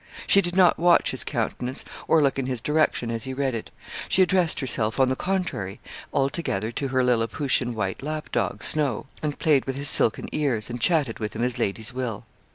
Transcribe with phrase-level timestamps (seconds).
[0.25, 3.69] She did not watch his countenance, or look in his direction, as he read it.
[4.09, 5.79] She addressed herself, on the contrary,
[6.11, 10.81] altogether to her Liliputian white lap dog, Snow, and played with his silken ears; and
[10.81, 12.25] chatted with him as ladies will.